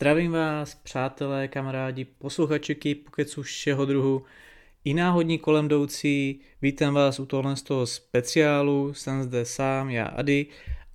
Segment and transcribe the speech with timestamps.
[0.00, 4.24] Zdravím vás, přátelé, kamarádi, posluchači Pokecu všeho druhu
[4.84, 6.40] i náhodní kolem jdoucí.
[6.62, 10.46] Vítám vás u tohle z toho speciálu, jsem zde sám, já Ady.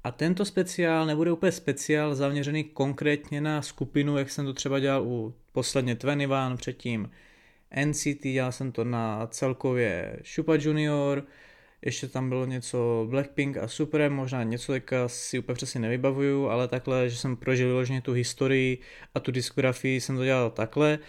[0.04, 5.04] A tento speciál nebude úplně speciál zaměřený konkrétně na skupinu, jak jsem to třeba dělal
[5.04, 7.12] u posledně 21, předtím
[7.86, 11.24] NCT, dělal jsem to na celkově Šupa Junior,
[11.86, 16.68] ještě tam bylo něco Blackpink a Super, možná něco teďka si úplně přesně nevybavuju, ale
[16.68, 18.78] takhle, že jsem prožil vyloženě tu historii
[19.16, 21.00] a tu diskografii jsem to dělal takhle.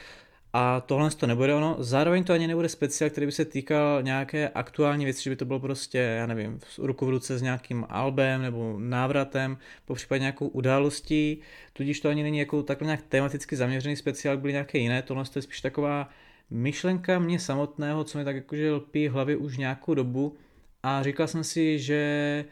[0.57, 1.77] A tohle to nebude ono.
[1.79, 5.45] Zároveň to ani nebude speciál, který by se týkal nějaké aktuální věci, že by to
[5.45, 10.49] bylo prostě, já nevím, ruku v ruce s nějakým albem nebo návratem, po případě nějakou
[10.49, 11.41] událostí,
[11.73, 15.43] tudíž to ani není jako takhle nějak tematicky zaměřený speciál, byly nějaké jiné, tohle je
[15.43, 16.09] spíš taková
[16.51, 20.37] myšlenka mě samotného, co mi tak jakože lpí hlavě už nějakou dobu,
[20.85, 22.45] a říkal jsem si, že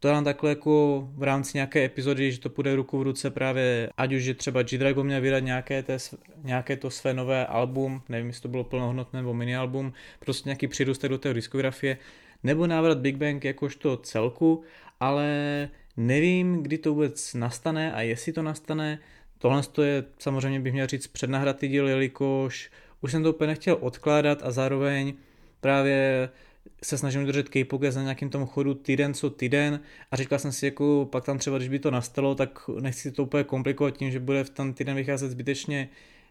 [0.00, 3.90] to dám takhle jako v rámci nějaké epizody, že to půjde ruku v ruce právě,
[3.96, 5.98] ať už že třeba G-Dragon měl vydat nějaké, té,
[6.42, 10.68] nějaké to své nové album, nevím, jestli to bylo plnohodnotné nebo mini album, prostě nějaký
[10.68, 11.98] přírůstek do té diskografie,
[12.42, 14.62] nebo návrat Big Bang jakožto celku,
[15.00, 15.28] ale
[15.96, 18.98] nevím, kdy to vůbec nastane a jestli to nastane.
[19.38, 24.42] Tohle je samozřejmě bych měl říct přednahratý díl, jelikož už jsem to úplně nechtěl odkládat
[24.42, 25.14] a zároveň
[25.60, 26.28] právě
[26.82, 27.54] se snažím držet k
[27.94, 31.56] na nějakým tomu chodu týden co týden a říkal jsem si, jako pak tam třeba,
[31.56, 34.96] když by to nastalo, tak nechci to úplně komplikovat tím, že bude v ten týden
[34.96, 35.88] vycházet zbytečně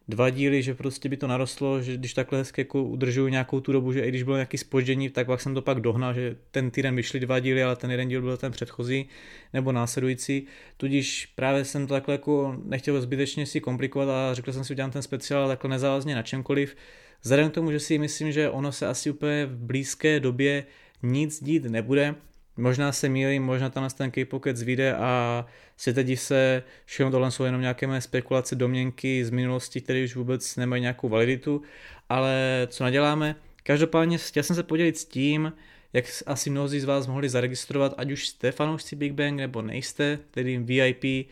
[0.07, 3.71] dva díly, že prostě by to narostlo, že když takhle hezky jako udržuju nějakou tu
[3.71, 6.71] dobu, že i když bylo nějaký spoždění, tak pak jsem to pak dohnal, že ten
[6.71, 9.09] týden vyšly dva díly, ale ten jeden díl byl ten předchozí
[9.53, 10.47] nebo následující.
[10.77, 14.91] Tudíž právě jsem to takhle jako nechtěl zbytečně si komplikovat a řekl jsem si, udělám
[14.91, 16.75] ten speciál takhle nezávazně na čemkoliv,
[17.21, 20.65] Vzhledem k tomu, že si myslím, že ono se asi úplně v blízké době
[21.03, 22.15] nic dít nebude,
[22.57, 25.45] možná se mýlím, možná tam ten K-Pocket vyjde a
[25.77, 30.55] světedí se, všechno tohle jsou jenom nějaké mé spekulace, domněnky z minulosti, které už vůbec
[30.55, 31.61] nemají nějakou validitu,
[32.09, 33.35] ale co naděláme?
[33.63, 35.53] Každopádně chtěl jsem se podělit s tím,
[35.93, 40.19] jak asi mnozí z vás mohli zaregistrovat, ať už jste fanoušci Big Bang nebo nejste,
[40.31, 41.27] tedy VIP,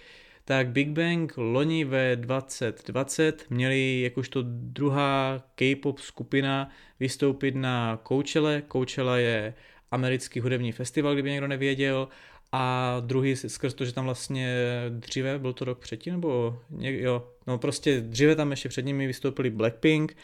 [0.46, 6.70] tak Big Bang loni ve 2020 měli jakožto druhá K-pop skupina
[7.00, 8.52] vystoupit na Coachella.
[8.72, 9.54] Coachella je
[9.92, 12.08] americký hudební festival, kdyby někdo nevěděl.
[12.52, 14.56] A druhý skrz to, že tam vlastně
[14.90, 19.08] dříve, byl to rok předtím, nebo něk, jo, no prostě dříve tam ještě před nimi
[19.08, 20.18] vystoupili Blackpink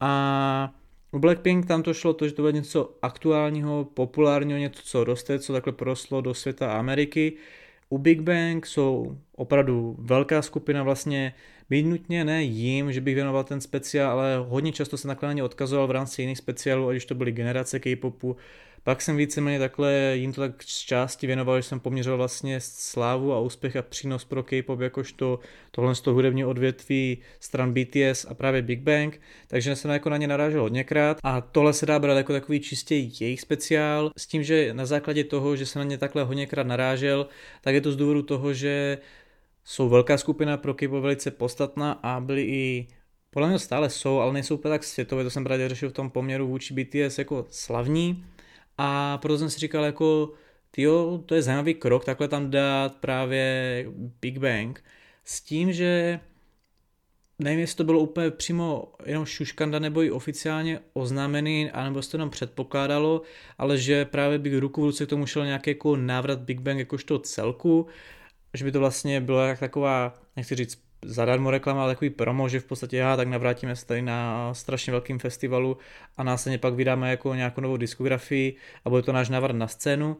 [0.00, 0.74] a
[1.12, 5.38] u Blackpink tam to šlo to, že to bylo něco aktuálního, populárního, něco, co roste,
[5.38, 7.36] co takhle proslo do světa Ameriky
[7.90, 11.34] u Big Bang jsou opravdu velká skupina vlastně,
[11.70, 15.32] být nutně ne jim, že bych věnoval ten speciál, ale hodně často se takhle na
[15.32, 18.36] ně odkazoval v rámci jiných speciálů, ať už to byly generace K-popu,
[18.82, 23.32] pak jsem víceméně takhle jim to tak z části věnoval, že jsem poměřoval vlastně slávu
[23.32, 25.38] a úspěch a přínos pro K-pop jakožto
[25.70, 30.16] tohle z toho hudební odvětví stran BTS a právě Big Bang, takže jsem jako na
[30.16, 31.18] ně narážel hodněkrát.
[31.22, 35.24] A tohle se dá brát jako takový čistě jejich speciál s tím, že na základě
[35.24, 37.26] toho, že jsem na ně takhle hodněkrát narážel,
[37.60, 38.98] tak je to z důvodu toho, že
[39.64, 42.88] jsou velká skupina pro K-pop velice podstatná a byli i
[43.30, 46.10] podle mě stále jsou, ale nejsou úplně tak světové, to jsem právě řešil v tom
[46.10, 48.24] poměru vůči BTS jako slavní,
[48.78, 50.32] a proto jsem si říkal jako,
[50.76, 53.84] jo, to je zajímavý krok, takhle tam dát právě
[54.20, 54.84] Big Bang.
[55.24, 56.20] S tím, že
[57.38, 62.16] nevím, jestli to bylo úplně přímo jenom šuškanda nebo i oficiálně oznámený, anebo se to
[62.16, 63.22] jenom předpokládalo,
[63.58, 66.78] ale že právě bych ruku v ruce k tomu šel nějaký jako návrat Big Bang
[66.78, 67.86] jakožto celku,
[68.54, 72.60] že by to vlastně bylo jak taková, nechci říct zadarmo reklama, ale takový promo, že
[72.60, 75.78] v podstatě já tak navrátíme se tady na strašně velkým festivalu
[76.16, 80.16] a následně pak vydáme jako nějakou novou diskografii a bude to náš návrat na scénu.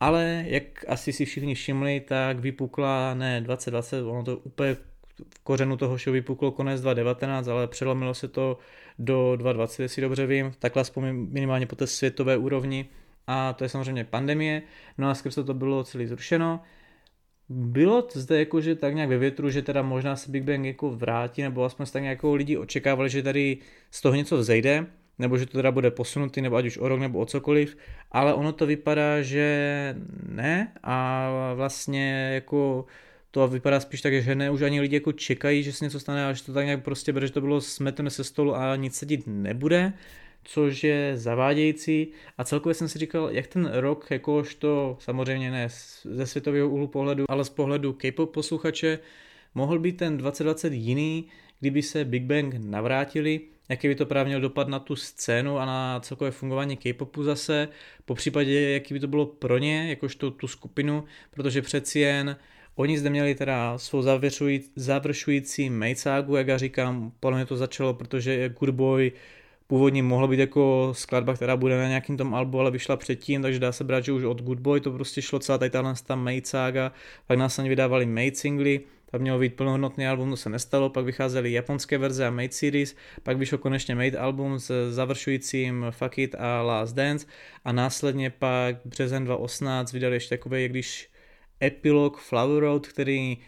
[0.00, 4.80] Ale jak asi si všichni všimli, tak vypukla ne 2020, ono to úplně v
[5.42, 8.58] kořenu toho show vypuklo konec 2019, ale přelomilo se to
[8.98, 12.88] do 2020, jestli dobře vím, takhle aspoň minimálně po té světové úrovni.
[13.26, 14.62] A to je samozřejmě pandemie,
[14.98, 16.60] no a skrz to bylo celý zrušeno,
[17.48, 21.42] bylo zde jakože tak nějak ve větru, že teda možná se Big Bang jako vrátí,
[21.42, 23.58] nebo aspoň tak nějak jako lidi očekávali, že tady
[23.90, 24.86] z toho něco vzejde,
[25.18, 27.76] nebo že to teda bude posunutý, nebo ať už o rok, nebo o cokoliv,
[28.12, 29.96] ale ono to vypadá, že
[30.28, 32.86] ne a vlastně jako
[33.30, 36.26] to vypadá spíš tak, že ne už ani lidi jako čekají, že se něco stane
[36.26, 38.94] a že to tak nějak prostě bere, že to bylo smeteno se stolu a nic
[38.94, 39.92] se dít nebude
[40.44, 42.08] což je zavádějící.
[42.38, 45.68] A celkově jsem si říkal, jak ten rok, jakožto samozřejmě ne
[46.04, 48.98] ze světového úhlu pohledu, ale z pohledu K-pop posluchače,
[49.54, 51.28] mohl být ten 2020 jiný,
[51.60, 55.66] kdyby se Big Bang navrátili, jaký by to právě měl dopad na tu scénu a
[55.66, 57.68] na celkové fungování K-popu zase,
[58.04, 62.36] po případě jaký by to bylo pro ně, jakožto tu skupinu, protože přeci jen
[62.78, 64.02] Oni zde měli teda svou
[64.76, 69.12] završující Mejcágu, jak já říkám, podle mě to začalo, protože Good Boy
[69.68, 73.58] původně mohla být jako skladba, která bude na nějakým tom albu, ale vyšla předtím, takže
[73.58, 76.16] dá se brát, že už od Good Boy to prostě šlo celá tady tahle ta
[76.16, 76.92] Made Saga,
[77.26, 78.80] pak následně vydávali Made singly,
[79.10, 82.96] tam mělo být plnohodnotný album, to se nestalo, pak vycházely japonské verze a Made Series,
[83.22, 87.26] pak vyšlo konečně Made album s završujícím Fuck It a Last Dance
[87.64, 91.10] a následně pak březen 2018 vydali ještě takové, jak když
[91.62, 93.38] epilog Flower Road, který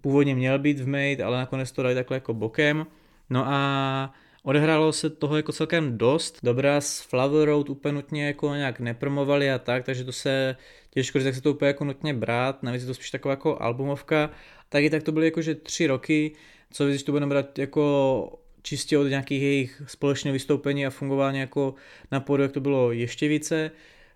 [0.00, 2.86] původně měl být v Made, ale nakonec to dali takhle jako bokem.
[3.30, 4.14] No a
[4.46, 6.38] Odehrálo se toho jako celkem dost.
[6.42, 10.56] Dobrá z Flower Road úplně nutně jako nějak nepromovali a tak, takže to se
[10.90, 13.62] těžko říct, jak se to úplně jako nutně brát, navíc je to spíš taková jako
[13.62, 14.30] albumovka.
[14.68, 16.32] Taky tak to byly jakože tři roky,
[16.70, 21.74] co když to budeme brát jako čistě od nějakých jejich společného vystoupení a fungování jako
[22.12, 23.70] na podu, jak to bylo ještě více.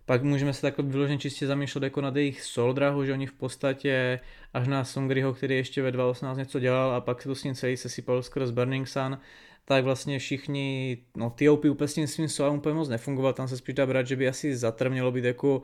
[0.06, 3.32] Pak můžeme se takhle vyloženě čistě zamýšlet jako nad jejich soul drahu, že oni v
[3.32, 4.21] podstatě
[4.55, 7.55] až na Songryho, který ještě ve 2018 něco dělal a pak se to s ním
[7.55, 9.19] celý sesypal skrz Burning Sun,
[9.64, 11.70] tak vlastně všichni, no T.O.P.
[11.70, 14.28] úplně s tím svým slovem úplně moc nefungoval, tam se spíš dá brát, že by
[14.28, 15.62] asi zatr mělo být jako,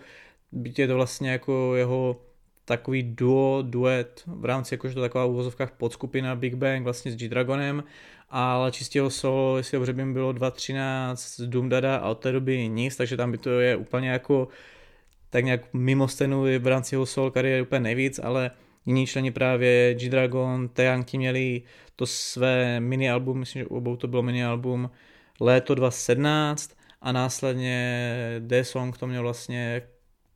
[0.53, 2.21] být je to vlastně jako jeho
[2.65, 5.27] takový duo, duet v rámci jakože to taková
[5.67, 7.85] v podskupina Big Bang vlastně s G-Dragonem,
[8.31, 12.97] ale čistého solo, jestli dobře by bylo 2.13 Doom Dada a od té doby nic,
[12.97, 14.49] takže tam by to je úplně jako
[15.31, 18.51] tak nějak mimo scénu v rámci jeho solo kariéry úplně nejvíc, ale
[18.87, 21.63] jiní členi právě G-Dragon, Taeyang ti měli
[21.97, 24.91] to své mini album, myslím, že obou to bylo mini album
[25.41, 28.07] léto 2017 a následně
[28.39, 29.83] D-Song to měl vlastně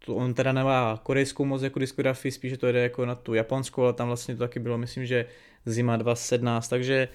[0.04, 3.82] to on teda nemá korejskou moc jako diskografii, spíš to jde jako na tu japonskou,
[3.82, 5.26] ale tam vlastně to taky bylo, myslím, že
[5.66, 7.08] zima 2017, takže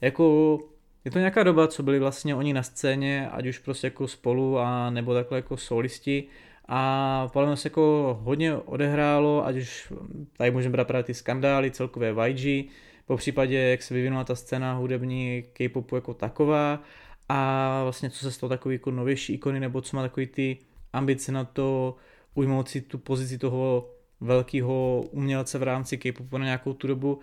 [0.00, 0.58] jako
[1.04, 4.58] je to nějaká doba, co byli vlastně oni na scéně, ať už prostě jako spolu
[4.58, 6.24] a nebo takhle jako solisti
[6.74, 9.92] a podle mě se jako hodně odehrálo, ať už
[10.36, 12.70] tady můžeme brát právě ty skandály, celkové YG,
[13.06, 16.82] po případě, jak se vyvinula ta scéna hudební K-popu jako taková
[17.28, 20.58] a vlastně co se stalo takový jako novější ikony, nebo co má takový ty
[20.92, 21.96] ambice na to
[22.34, 23.90] ujmout si tu pozici toho
[24.20, 27.20] velkého umělce v rámci K-popu na nějakou tu dobu.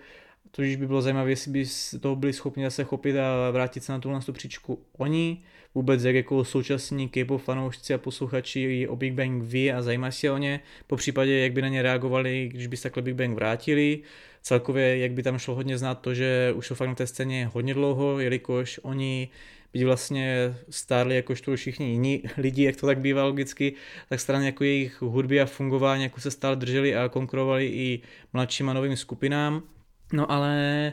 [0.50, 1.64] To by bylo zajímavé, jestli by
[2.00, 4.78] toho byli schopni zase chopit a vrátit se na tuhle tu příčku.
[4.98, 5.42] Oni,
[5.74, 10.30] vůbec jak jako současní K-pop fanoušci a posluchači o Big Bang ví a zajímají se
[10.30, 13.34] o ně, po případě jak by na ně reagovali, když by se takhle Big Bang
[13.34, 14.00] vrátili,
[14.42, 17.50] celkově jak by tam šlo hodně znát to, že už jsou fakt na té scéně
[17.52, 19.28] hodně dlouho, jelikož oni
[19.72, 23.72] byť vlastně stárli jakožto všichni jiní lidi, jak to tak bývá logicky,
[24.08, 28.00] tak strany jako jejich hudby a fungování jako se stále drželi a konkurovali i
[28.32, 29.62] mladším a novým skupinám.
[30.12, 30.92] No ale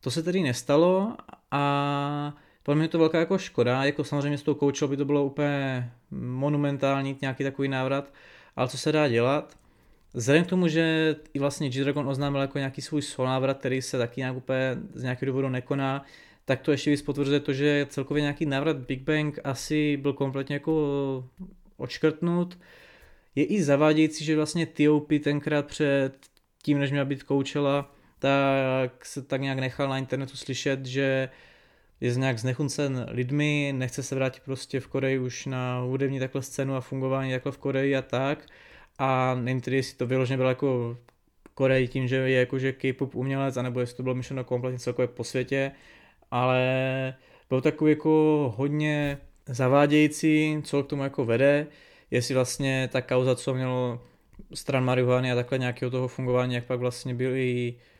[0.00, 1.16] to se tedy nestalo
[1.50, 5.04] a pro mě je to velká jako škoda, jako samozřejmě s tou koučou by to
[5.04, 8.12] bylo úplně monumentální, nějaký takový návrat,
[8.56, 9.58] ale co se dá dělat?
[10.14, 14.20] Vzhledem k tomu, že i vlastně G-Dragon oznámil jako nějaký svůj solnávrat, který se taky
[14.20, 16.04] nějak úplně z nějakého důvodu nekoná,
[16.44, 20.54] tak to ještě víc potvrzuje to, že celkově nějaký návrat Big Bang asi byl kompletně
[20.54, 21.24] jako
[21.76, 22.58] odškrtnut.
[23.34, 25.18] Je i zavádějící, že vlastně T.O.P.
[25.18, 26.12] tenkrát před
[26.62, 31.28] tím, než měla být koučela, tak se tak nějak nechal na internetu slyšet, že
[32.00, 36.76] je nějak znechuncen lidmi, nechce se vrátit prostě v Koreji už na hudební takhle scénu
[36.76, 38.46] a fungování takhle v Koreji a tak.
[38.98, 40.98] A nevím tedy, jestli to vyloženě bylo jako
[41.54, 45.24] Koreji tím, že je jakože K-pop umělec, anebo jestli to bylo myšleno kompletně celkově po
[45.24, 45.72] světě,
[46.30, 47.14] ale
[47.48, 51.66] bylo takový jako hodně zavádějící, co k tomu jako vede,
[52.10, 54.02] jestli vlastně ta kauza, co mělo
[54.54, 57.97] stran marihuany a takhle nějakého toho fungování, jak pak vlastně byl i Eh,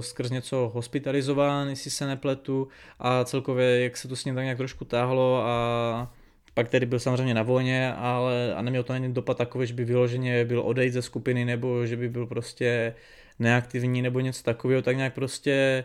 [0.00, 2.68] skrz něco hospitalizován, jestli se nepletu,
[2.98, 6.12] a celkově jak se to s ním tak nějak trošku táhlo a
[6.54, 9.84] pak tedy byl samozřejmě na vojně, ale a neměl to ani dopad takový, že by
[9.84, 12.94] vyloženě byl odejít ze skupiny nebo že by byl prostě
[13.38, 15.84] neaktivní nebo něco takového, tak nějak prostě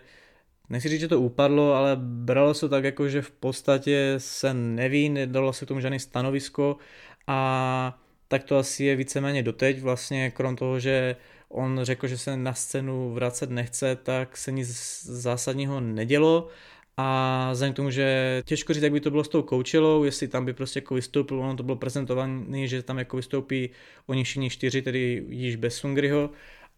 [0.69, 5.09] nechci říct, že to upadlo, ale bralo se tak jako, že v podstatě se neví,
[5.09, 6.77] nedalo se k tomu žádný stanovisko
[7.27, 11.15] a tak to asi je víceméně doteď vlastně, krom toho, že
[11.53, 14.67] on řekl, že se na scénu vracet nechce, tak se nic
[15.05, 16.48] zásadního nedělo.
[16.98, 20.27] A vzhledem k tomu, že těžko říct, jak by to bylo s tou Coachellou, jestli
[20.27, 23.69] tam by prostě jako vystoupil, ono to bylo prezentované, že tam jako vystoupí
[24.05, 26.29] oni všichni čtyři, tedy již bez Sungriho,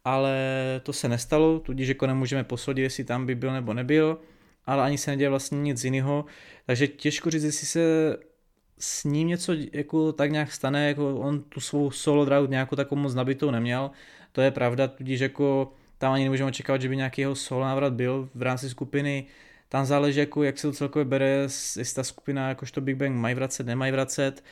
[0.04, 0.36] ale
[0.82, 4.18] to se nestalo, tudíž jako nemůžeme posodit, jestli tam by byl nebo nebyl,
[4.66, 6.24] ale ani se neděje vlastně nic jiného,
[6.66, 8.16] takže těžko říct, jestli se
[8.78, 13.00] s ním něco jako tak nějak stane, jako on tu svou solo dráhu nějakou takovou
[13.00, 13.90] moc nabitou neměl,
[14.32, 17.92] to je pravda, tudíž jako tam ani nemůžeme očekávat, že by nějaký jeho solo návrat
[17.92, 19.26] byl v rámci skupiny.
[19.68, 23.34] Tam záleží, jako, jak se to celkově bere, jestli ta skupina jakožto Big Bang mají
[23.34, 24.44] vracet, nemají vracet.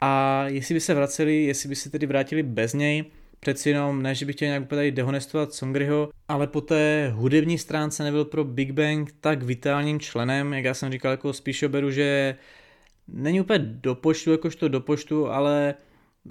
[0.00, 3.04] A jestli by se vraceli, jestli by se tedy vrátili bez něj,
[3.40, 8.04] přeci jenom, ne, že bych chtěl nějak tady dehonestovat Songryho, ale po té hudební stránce
[8.04, 12.36] nebyl pro Big Bang tak vitálním členem, jak já jsem říkal, jako spíš beru, že
[13.08, 15.74] není úplně do počtu, jakožto do počtu, ale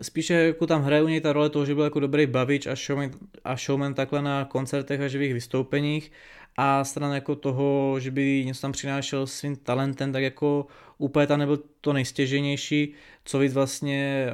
[0.01, 2.75] spíše jako tam hraje u něj ta role toho, že byl jako dobrý bavič a
[2.75, 3.11] showman,
[3.43, 6.11] a showman takhle na koncertech a živých vystoupeních
[6.57, 11.39] a stran jako toho, že by něco tam přinášel svým talentem, tak jako úplně tam
[11.39, 12.93] nebyl to nejstěženější,
[13.25, 14.29] co víc vlastně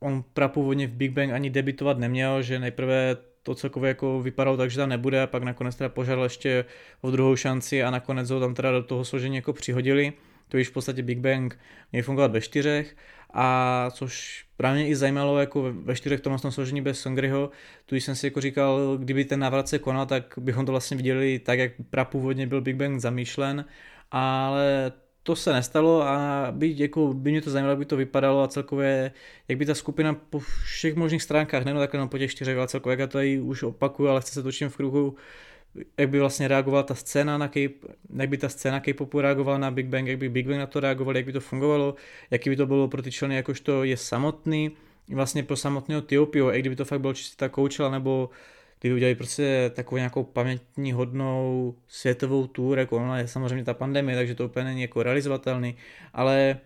[0.00, 4.70] on prapůvodně v Big Bang ani debitovat neměl, že nejprve to celkově jako vypadalo tak,
[4.70, 6.64] že tam nebude a pak nakonec teda požádal ještě
[7.00, 10.12] o druhou šanci a nakonec ho tam teda do toho složení jako přihodili.
[10.52, 11.58] To již v podstatě Big Bang
[11.92, 12.96] měl fungovat ve čtyřech
[13.34, 17.50] a což právě i zajímalo jako ve čtyřech tom složení bez Songryho,
[17.86, 21.38] tu jsem si jako říkal, kdyby ten návrat se konal, tak bychom to vlastně viděli
[21.38, 23.64] tak, jak prapůvodně byl Big Bang zamýšlen,
[24.10, 24.92] ale
[25.22, 28.48] to se nestalo a by, jako, by mě to zajímalo, jak by to vypadalo a
[28.48, 29.12] celkově,
[29.48, 32.92] jak by ta skupina po všech možných stránkách, nejen takhle po těch čtyřech, ale celkově,
[32.92, 35.16] jak já tady už opakuju, ale chce se točím v kruhu,
[35.98, 37.70] jak by vlastně reagovala ta scéna na K,
[38.16, 40.80] jak by ta scéna K-popu reagovala na Big Bang, jak by Big Bang na to
[40.80, 41.94] reagoval, jak by to fungovalo,
[42.30, 44.70] jaký by to bylo pro ty členy, jakožto je samotný,
[45.08, 48.30] vlastně pro samotného Tiopio, i kdyby to fakt bylo čistě ta koučela, nebo
[48.80, 54.16] kdyby udělali prostě takovou nějakou pamětní hodnou světovou tour, jako ona je samozřejmě ta pandemie,
[54.16, 55.76] takže to úplně není jako realizovatelný,
[56.12, 56.58] ale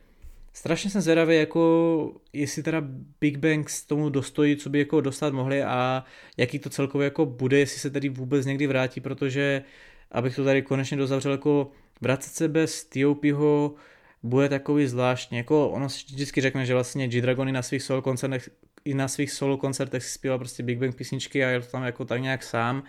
[0.57, 2.83] strašně jsem zvědavý, jako jestli teda
[3.21, 6.05] Big Bang s tomu dostojí, co by jako dostat mohli a
[6.37, 9.63] jaký to celkově jako bude, jestli se tady vůbec někdy vrátí, protože
[10.11, 11.71] abych to tady konečně dozavřel, jako
[12.01, 13.75] vracet se bez T.O.P.ho
[14.23, 18.51] bude takový zvláštní, jako ono vždycky řekne, že vlastně G-Dragony na svých solo koncertech,
[18.85, 21.83] i na svých solo koncertech si zpíval prostě Big Bang písničky a je to tam
[21.83, 22.83] jako tak nějak sám.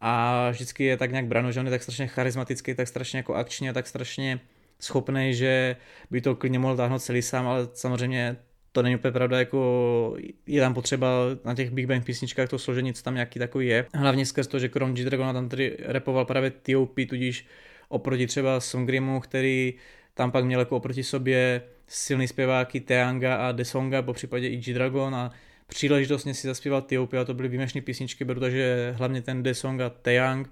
[0.00, 3.34] A vždycky je tak nějak brano, že on je tak strašně charismatický, tak strašně jako
[3.34, 4.40] akčně, tak strašně
[4.80, 5.76] schopný, že
[6.10, 8.36] by to klidně mohl táhnout celý sám, ale samozřejmě
[8.72, 10.16] to není úplně pravda, jako
[10.46, 11.08] je tam potřeba
[11.44, 13.86] na těch Big Bang písničkách to složení, co tam nějaký takový je.
[13.94, 17.46] Hlavně skrz to, že krom G-Dragona tam tady repoval právě T.O.P, tudíž
[17.88, 19.74] oproti třeba Songrimu, který
[20.14, 25.14] tam pak měl jako oproti sobě silný zpěváky Teanga a Desonga, po případě i G-Dragon
[25.14, 25.30] a
[25.66, 30.50] příležitostně si zaspíval T.O.P a to byly výjimečné písničky, protože hlavně ten Desong a Teang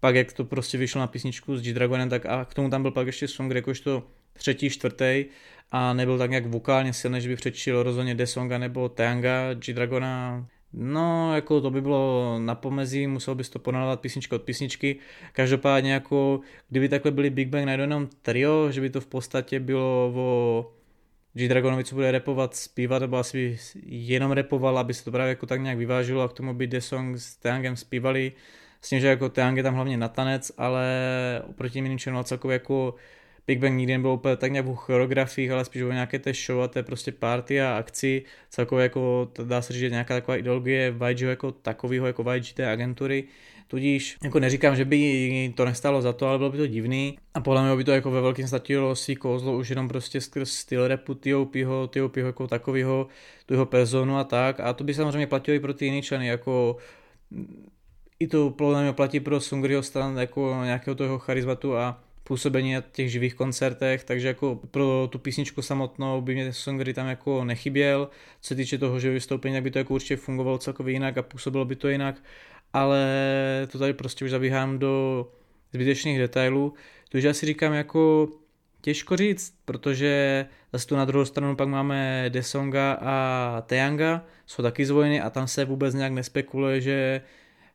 [0.00, 2.90] pak jak to prostě vyšlo na písničku s G-Dragonem, tak a k tomu tam byl
[2.90, 4.02] pak ještě song jakožto
[4.32, 5.24] třetí, čtvrtý
[5.70, 10.46] a nebyl tak nějak vokálně silný, že by přečil rozhodně Desonga nebo Teanga, G-Dragona.
[10.72, 14.96] No, jako to by bylo na pomezí, musel bys to ponadávat písničku od písničky.
[15.32, 19.60] Každopádně jako, kdyby takhle byli Big Bang na jenom trio, že by to v podstatě
[19.60, 20.72] bylo o
[21.34, 25.46] G-Dragonovi, co bude repovat, zpívat, nebo asi by jenom repoval, aby se to právě jako
[25.46, 28.32] tak nějak vyvážilo a k tomu by Desong s Teangem zpívali,
[28.80, 30.86] s tím, že jako Teang je tam hlavně na tanec, ale
[31.46, 32.94] oproti jiným členům celkově jako
[33.46, 36.62] Big Bang nikdy nebylo úplně tak nějak v choreografiích, ale spíš o nějaké té show
[36.62, 38.22] a té prostě party a akci.
[38.50, 42.70] Celkově jako dá se říct, že nějaká taková ideologie YG jako takového, jako YG té
[42.70, 43.24] agentury.
[43.66, 47.18] Tudíž jako neříkám, že by to nestalo za to, ale bylo by to divný.
[47.34, 50.52] A podle mě by to jako ve velkém ztratilo svý kouzlo už jenom prostě skrz
[50.52, 53.06] styl repu T.O.P.ho, T.O.P.ho jako takového,
[53.46, 54.60] tu jeho personu a tak.
[54.60, 56.76] A to by samozřejmě platilo i pro ty jiné členy, jako
[58.20, 62.80] i to podle mě platí pro Sungriho stran jako nějakého toho charizmatu a působení na
[62.80, 68.08] těch živých koncertech, takže jako pro tu písničku samotnou by mě Sungri tam jako nechyběl,
[68.40, 71.22] co se týče toho že vystoupení, tak by to jako určitě fungovalo celkově jinak a
[71.22, 72.22] působilo by to jinak,
[72.72, 73.06] ale
[73.72, 75.26] to tady prostě už zabíhám do
[75.72, 76.74] zbytečných detailů,
[77.08, 78.28] takže já si říkám jako
[78.80, 84.86] těžko říct, protože zase tu na druhou stranu pak máme Desonga a Teanga, jsou taky
[84.86, 87.20] zvojeny a tam se vůbec nějak nespekuluje, že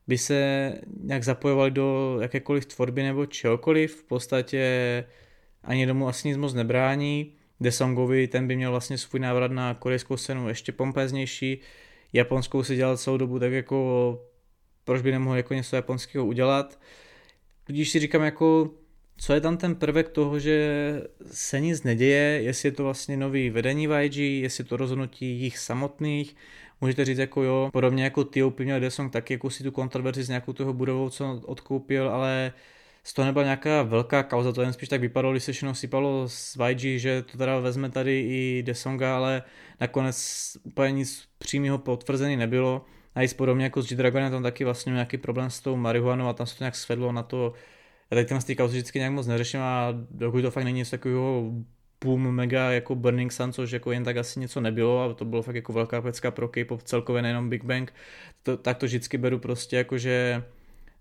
[0.08, 5.04] by se nějak zapojovali do jakékoliv tvorby nebo čehokoliv, v podstatě
[5.64, 7.34] ani domů asi nic moc nebrání.
[7.60, 11.60] Desongovi ten by měl vlastně svůj návrat na korejskou scénu ještě pompeznější,
[12.14, 14.20] japonskou si dělal celou dobu, tak jako
[14.84, 16.80] proč by nemohl jako něco japonského udělat.
[17.66, 18.70] Když si říkám jako,
[19.18, 23.50] co je tam ten prvek toho, že se nic neděje, jestli je to vlastně nový
[23.50, 26.36] vedení YG, jestli je to rozhodnutí jich samotných,
[26.82, 28.64] můžete říct jako jo, podobně jako T.O.P.
[28.64, 32.54] měl Desong taky jako si tu kontroverzi s nějakou toho budovou, co odkoupil, ale
[33.04, 36.30] z toho nebyla nějaká velká kauza, to jen spíš tak vypadalo, když se všechno sypalo
[36.30, 39.44] z YG, že to teda vezme tady i Desonga, ale
[39.80, 40.18] nakonec
[40.64, 42.86] úplně nic přímého potvrzený nebylo.
[43.16, 46.34] A i podobně jako s G-Dragonem tam taky vlastně nějaký problém s tou marihuanou a
[46.34, 47.54] tam se to nějak svedlo na to,
[48.12, 51.52] já tady ty kauzy vždycky nějak moc neřeším a dokud to fakt není něco takového
[52.06, 55.42] boom mega jako Burning Sun, což jako jen tak asi něco nebylo a to bylo
[55.42, 57.94] fakt jako velká pecka pro K-pop celkově, nejenom Big Bang,
[58.44, 60.44] to, tak to vždycky beru prostě jako, že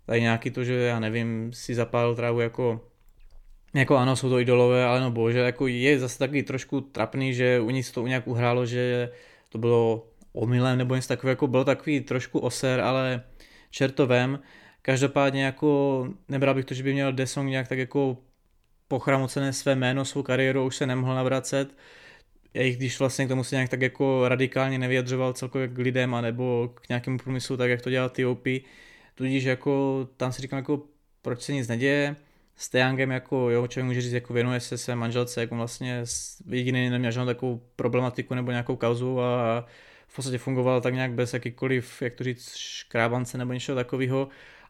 [0.05, 2.81] tady nějaký to, že já nevím, si zapálil trávu jako
[3.73, 7.59] jako ano, jsou to idolové, ale no bože, jako je zase taky trošku trapný, že
[7.59, 9.09] u nich to nějak uhrálo, že
[9.49, 13.23] to bylo omylem nebo něco takového, jako byl takový trošku oser, ale
[13.69, 14.39] čertovem.
[14.81, 18.17] Každopádně jako nebral bych to, že by měl Desong nějak tak jako
[18.87, 21.75] pochramocené své jméno, svou kariéru, už se nemohl navracet.
[22.53, 26.21] I když vlastně k tomu se nějak tak jako radikálně nevyjadřoval celkově k lidem a
[26.21, 28.47] nebo k nějakému průmyslu, tak jak to dělal TOP.
[29.15, 30.83] Tudíž jako tam si říkám jako
[31.21, 32.15] proč se nic neděje.
[32.55, 36.03] S Tejangem jako jo, člověk může říct, jako věnuje se své manželce, jako vlastně
[36.49, 39.65] jediný neměl žádnou takovou problematiku nebo nějakou kauzu a
[40.07, 44.27] v podstatě fungoval tak nějak bez jakýkoliv, jak to říct, škrábance nebo něčeho takového,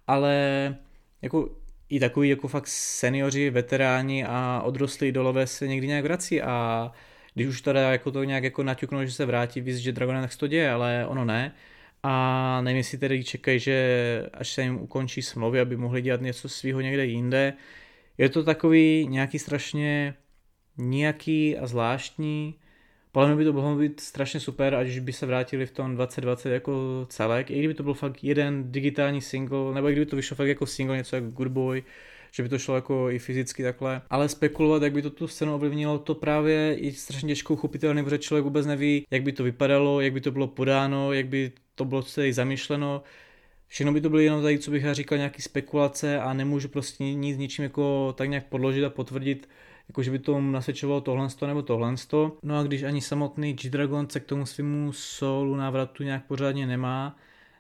[0.07, 0.75] ale
[1.21, 1.49] jako
[1.89, 6.91] i takový jako fakt seniori, veteráni a odrostlí dolové se někdy nějak vrací a
[7.33, 10.35] když už teda jako to nějak jako naťuknou, že se vrátí, víc, že Dragon tak
[10.35, 11.51] to děje, ale ono ne.
[12.03, 16.49] A nevím, jestli tedy čekají, že až se jim ukončí smlouvy, aby mohli dělat něco
[16.49, 17.53] svého někde jinde.
[18.17, 20.13] Je to takový nějaký strašně
[20.77, 22.55] nějaký a zvláštní,
[23.15, 25.95] podle mě by to mohlo být strašně super, ať už by se vrátili v tom
[25.95, 30.15] 2020 jako celek, i kdyby to byl fakt jeden digitální single, nebo i kdyby to
[30.15, 31.83] vyšlo fakt jako single, něco jako Good Boy,
[32.31, 34.01] že by to šlo jako i fyzicky takhle.
[34.09, 38.17] Ale spekulovat, jak by to tu scénu ovlivnilo, to právě je strašně těžko uchopitelné, protože
[38.17, 41.85] člověk vůbec neví, jak by to vypadalo, jak by to bylo podáno, jak by to
[41.85, 43.03] bylo celé zamýšleno.
[43.67, 47.03] Všechno by to bylo jenom tady, co bych já říkal, nějaký spekulace a nemůžu prostě
[47.03, 49.47] nic ničím jako tak nějak podložit a potvrdit,
[49.89, 51.95] jako že by to nasvědčovalo tohle nebo tohle.
[52.43, 57.15] No a když ani samotný G-Dragon se k tomu svýmu solu návratu nějak pořádně nemá,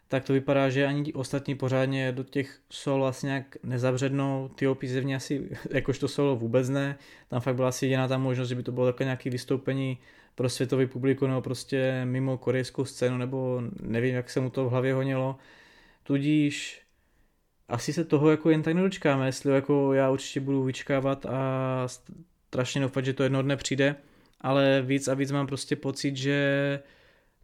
[0.07, 4.49] tak to vypadá, že ani ostatní pořádně do těch sol vlastně nějak nezabřednou.
[4.55, 6.97] Ty zevně asi jakožto solo vůbec ne.
[7.29, 9.97] Tam fakt byla asi jediná ta možnost, že by to bylo takové nějaké vystoupení
[10.35, 14.69] pro světový publiku nebo prostě mimo korejskou scénu, nebo nevím, jak se mu to v
[14.69, 15.35] hlavě honilo.
[16.03, 16.84] Tudíž
[17.69, 21.87] asi se toho jako jen tak nedočkáme, jestli jako já určitě budu vyčkávat a
[22.47, 23.95] strašně doufat, že to jedno dne přijde,
[24.41, 26.79] ale víc a víc mám prostě pocit, že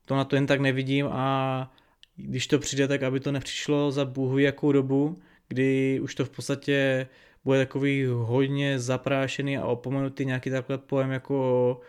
[0.05, 1.73] to na to jen tak nevidím a
[2.15, 6.29] když to přijde, tak aby to nepřišlo za bůh jakou dobu, kdy už to v
[6.29, 7.07] podstatě
[7.43, 11.81] bude takový hodně zaprášený a opomenutý nějaký takhle pojem jako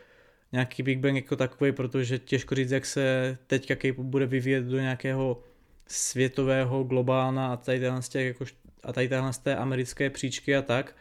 [0.53, 4.79] nějaký Big Bang jako takový, protože těžko říct, jak se teďka K-pop bude vyvíjet do
[4.81, 5.43] nějakého
[5.93, 8.45] světového, globálna a tady z těch, jako,
[8.83, 10.97] a tady z té americké příčky a tak.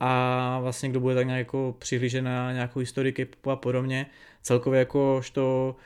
[0.00, 4.06] A vlastně kdo bude tak nějak jako přihlížet na nějakou historii K-popu a podobně.
[4.42, 5.76] Celkově jako to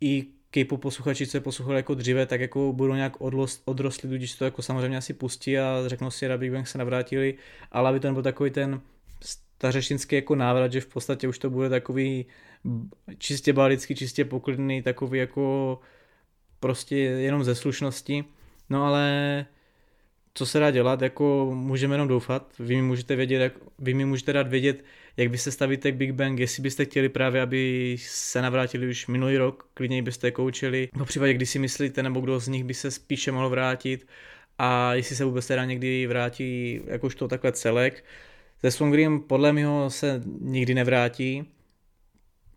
[0.00, 4.34] i K-pop posluchači, co je poslouchali jako dříve, tak jako budou nějak odlost, odrostli, tudíž
[4.34, 7.34] to jako samozřejmě asi pustí a řeknou si, Big Bang se navrátili,
[7.72, 8.80] ale aby to nebyl takový ten
[9.20, 12.26] stařeštinský jako návrat, že v podstatě už to bude takový
[13.18, 15.78] čistě balický, čistě poklidný, takový jako
[16.64, 18.24] prostě jenom ze slušnosti.
[18.70, 19.46] No ale
[20.34, 22.52] co se dá dělat, jako můžeme jenom doufat.
[22.58, 24.84] Vy mi můžete vědět, jak, vy mi můžete dát vědět,
[25.16, 29.06] jak vy se stavíte k Big Bang, jestli byste chtěli právě, aby se navrátili už
[29.06, 30.88] minulý rok, klidně byste koučili.
[30.98, 34.06] Po případě, kdy si myslíte, nebo kdo z nich by se spíše mohl vrátit
[34.58, 38.04] a jestli se vůbec teda někdy vrátí jakožto takhle celek.
[38.62, 41.44] Ze Songrim podle mého se nikdy nevrátí.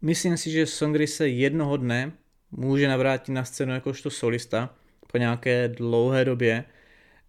[0.02, 2.12] Myslím si, že Songri se jednoho dne
[2.51, 4.75] může navrátit na scénu jakožto solista
[5.12, 6.63] po nějaké dlouhé době,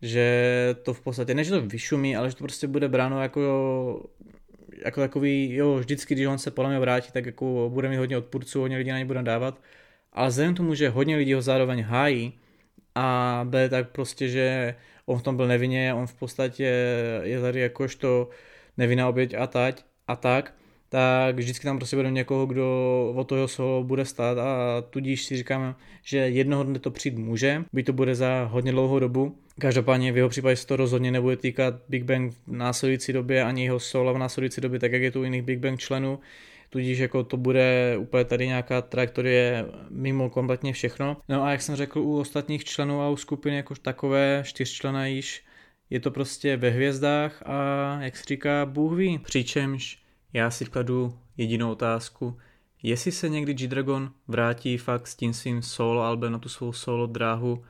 [0.03, 4.11] že to v podstatě, ne že to vyšumí, ale že to prostě bude bráno jako,
[4.85, 8.19] jako takový, jo, vždycky, když on se podle mě vrátí, tak jako bude mít hodně
[8.19, 9.61] odpůrců, hodně lidí na ně bude dávat,
[10.13, 12.33] ale vzhledem tomu, že hodně lidí ho zároveň hájí
[12.95, 14.75] a bude tak prostě, že
[15.07, 16.65] on v tom byl nevinně, on v podstatě
[17.23, 18.29] je tady jakožto
[18.77, 20.55] nevinná oběť a, tať, a tak,
[20.89, 22.65] tak vždycky tam prostě bude někoho, kdo
[23.17, 27.65] o toho solo bude stát a tudíž si říkáme, že jednoho dne to přijít může,
[27.73, 29.39] by to bude za hodně dlouhou dobu.
[29.61, 33.65] Každopádně v jeho případě se to rozhodně nebude týkat Big Bang v následující době ani
[33.65, 36.19] jeho solo v následující době, tak jak je tu jiných Big Bang členů.
[36.71, 41.17] Tudíž jako to bude úplně tady nějaká trajektorie mimo kompletně všechno.
[41.29, 45.45] No a jak jsem řekl u ostatních členů a u skupiny jako takové, čtyřčlena již,
[45.91, 49.19] je to prostě ve hvězdách a jak se říká, Bůh ví.
[49.19, 49.99] Přičemž
[50.33, 52.39] já si kladu jedinou otázku,
[52.83, 57.07] jestli se někdy G-Dragon vrátí fakt s tím svým solo albem na tu svou solo
[57.07, 57.65] dráhu,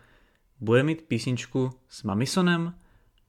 [0.61, 2.75] bude mít písničku s Mamisonem,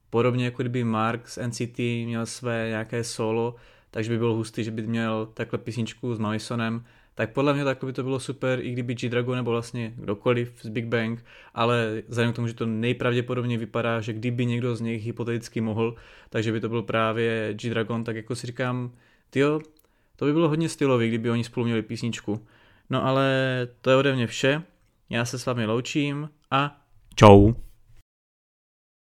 [0.09, 3.55] podobně jako kdyby Mark z NCT měl své nějaké solo,
[3.91, 7.87] takže by bylo hustý, že by měl takhle písničku s Mamisonem, tak podle mě takhle
[7.87, 12.33] by to bylo super, i kdyby G-Dragon nebo vlastně kdokoliv z Big Bang, ale vzhledem
[12.33, 15.95] k tomu, že to nejpravděpodobně vypadá, že kdyby někdo z nich hypoteticky mohl,
[16.29, 18.91] takže by to byl právě G-Dragon, tak jako si říkám,
[19.29, 19.59] Tyjo,
[20.15, 22.47] to by bylo hodně stylový, kdyby oni spolu měli písničku.
[22.89, 23.27] No ale
[23.81, 24.63] to je ode mě vše.
[25.09, 26.81] Já se s vámi loučím a
[27.15, 27.53] čau.